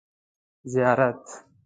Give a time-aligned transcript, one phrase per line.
[0.71, 1.25] زیارت